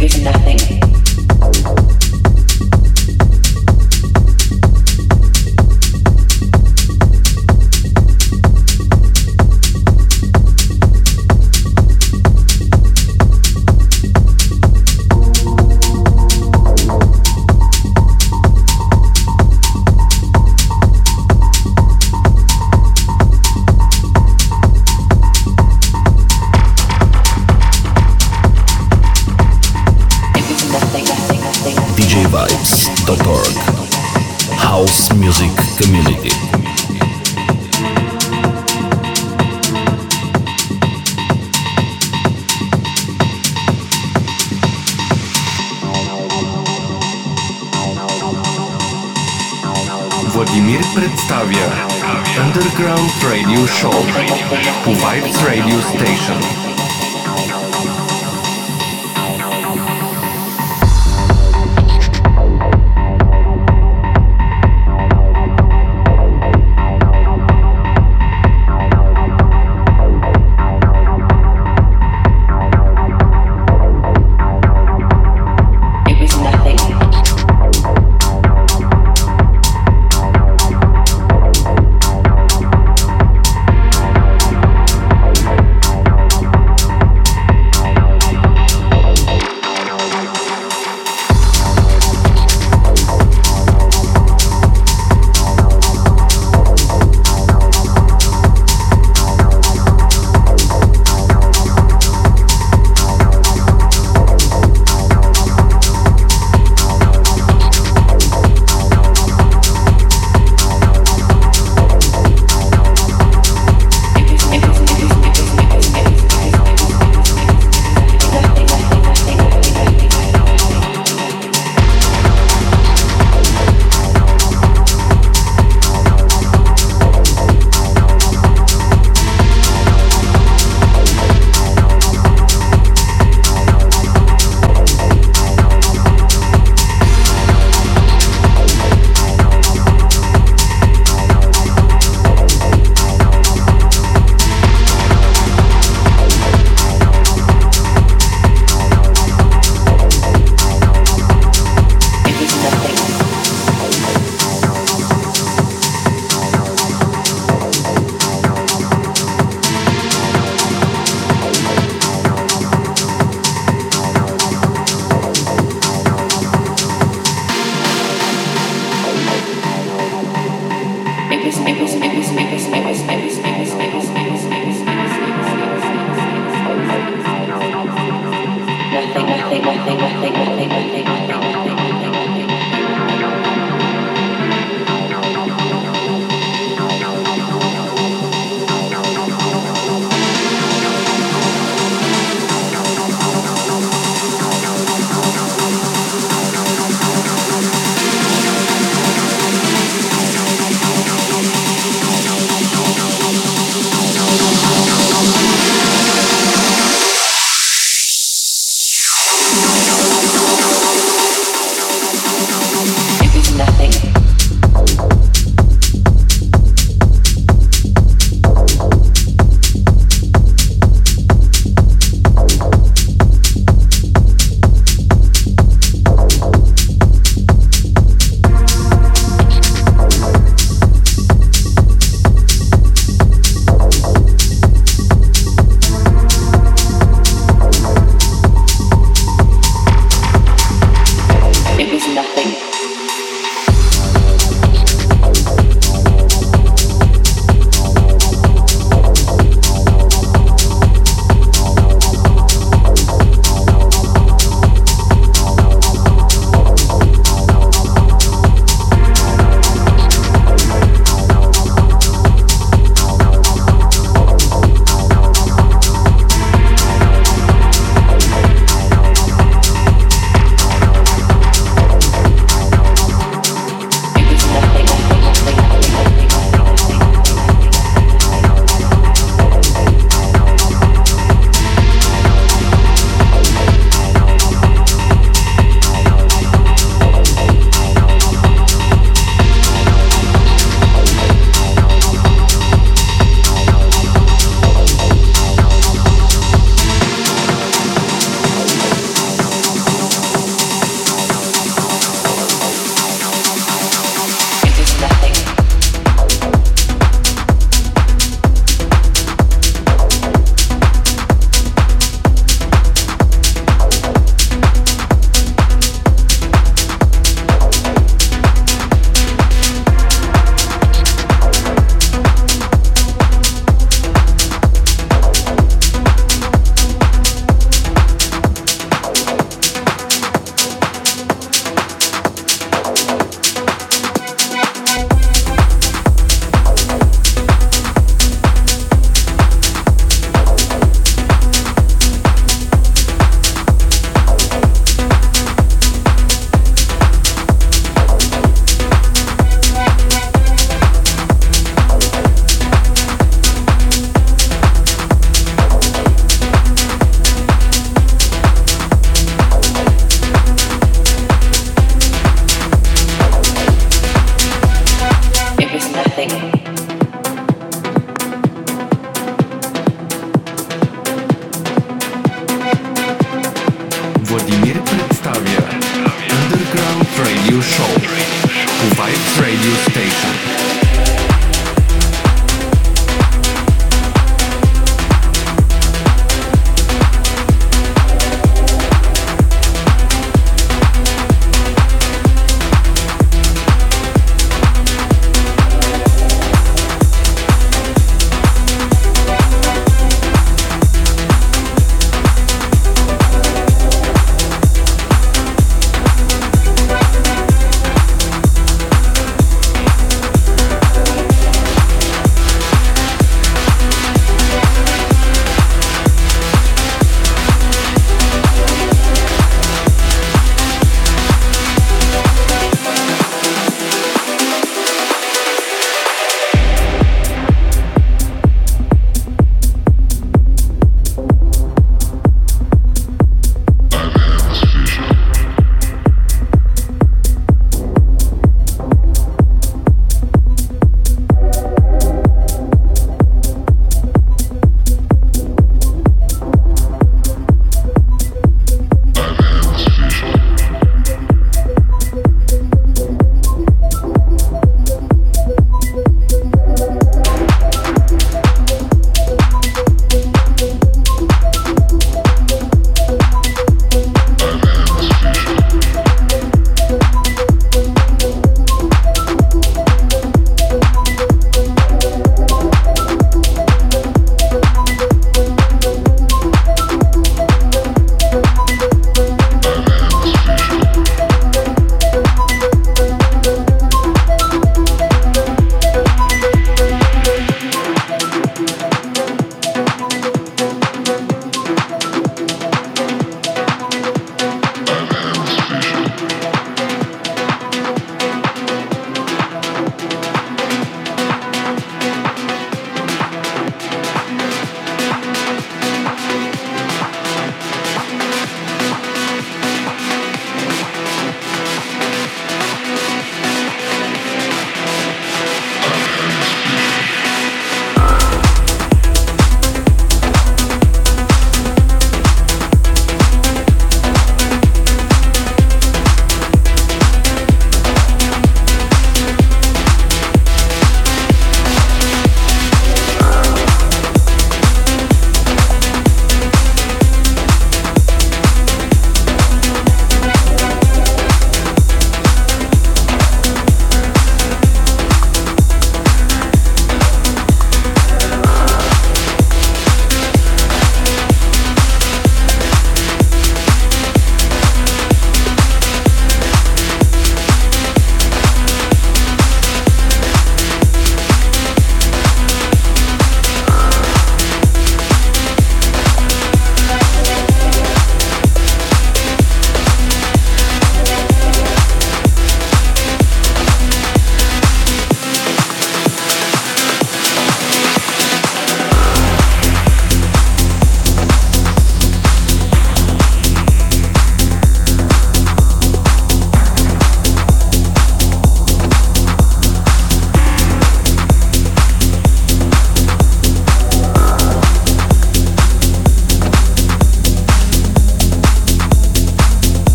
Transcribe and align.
with 0.00 0.22
nothing. 0.22 0.67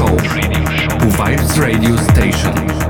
Show. 0.00 0.16
Vibes 1.18 1.58
Radio 1.58 1.94
Station. 1.98 2.89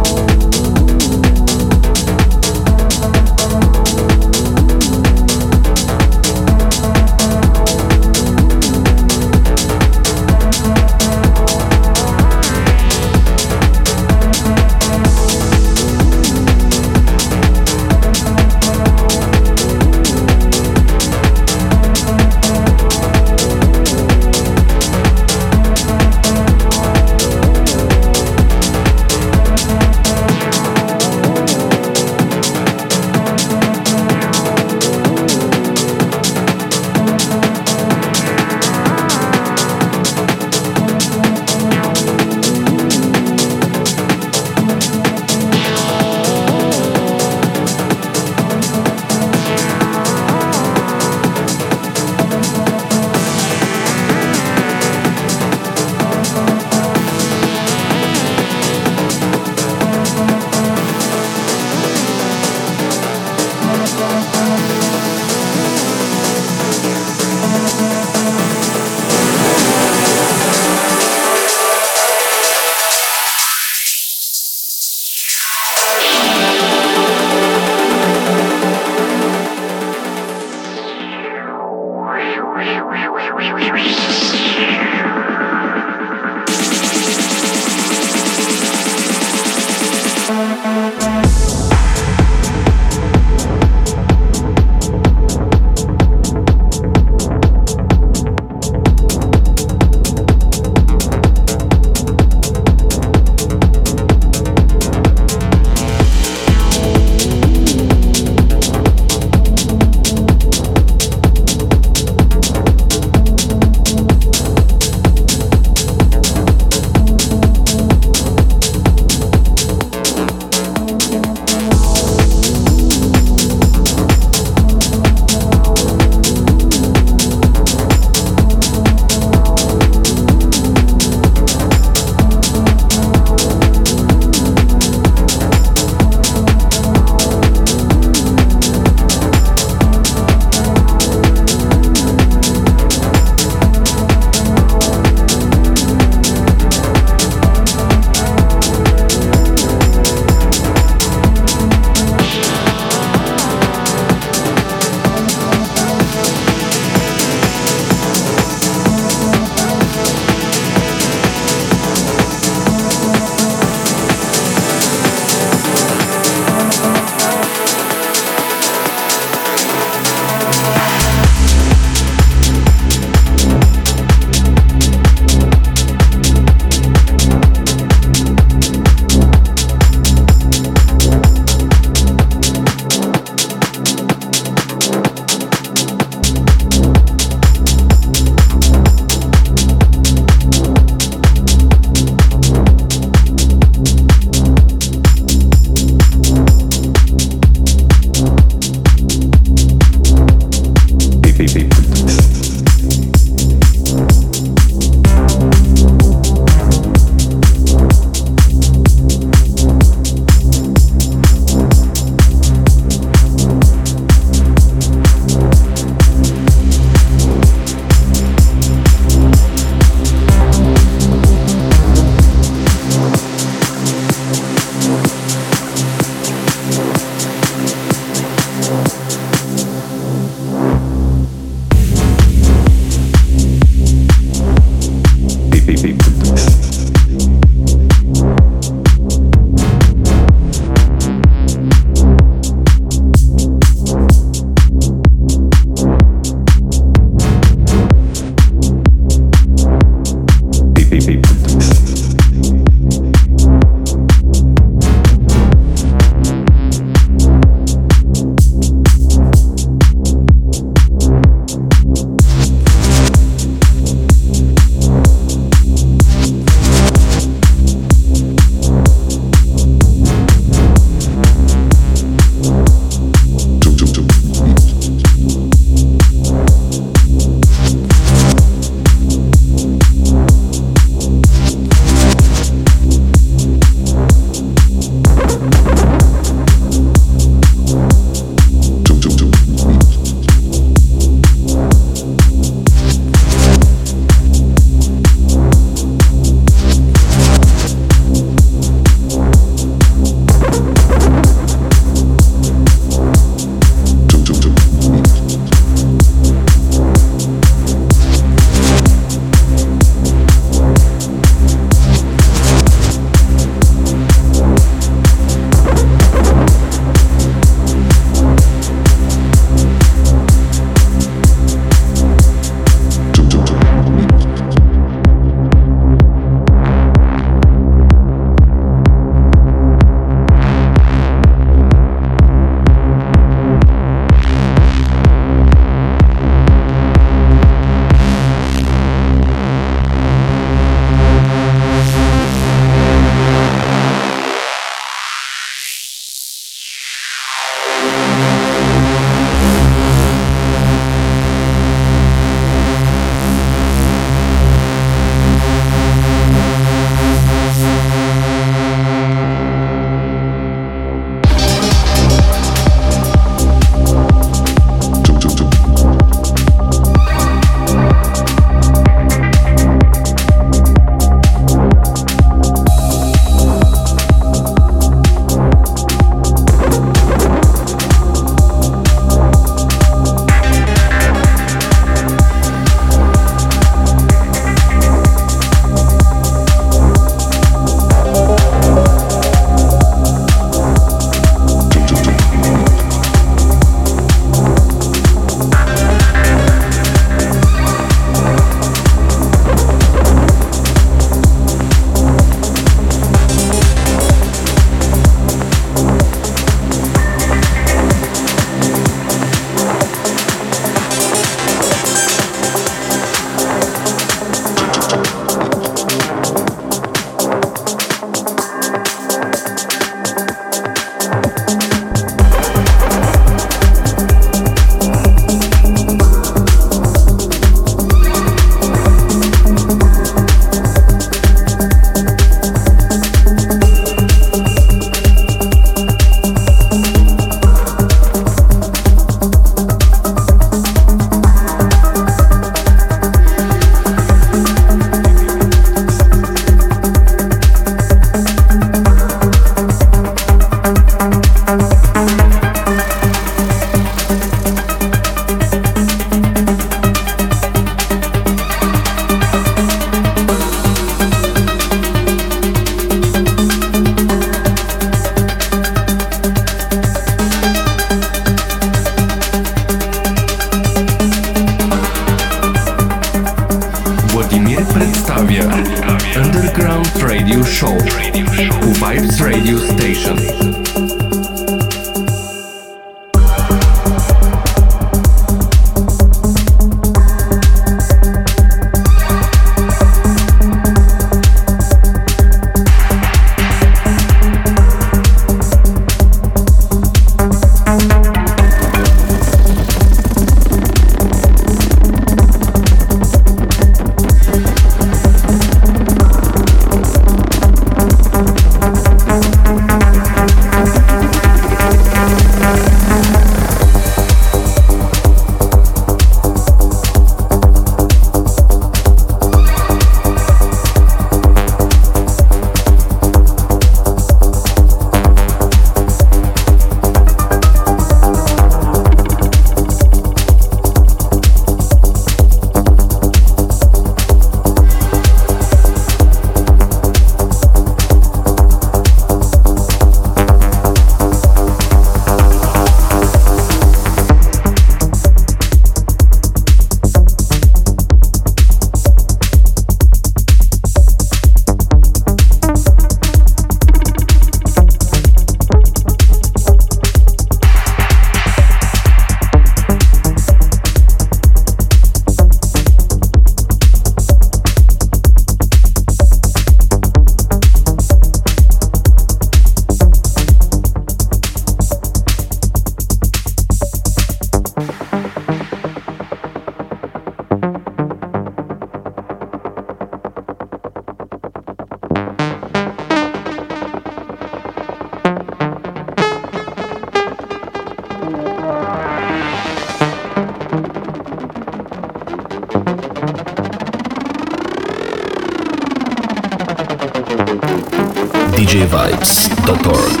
djvibes.org 598.72 600.00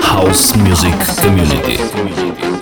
House 0.00 0.56
Music 0.56 0.96
Community. 1.20 2.55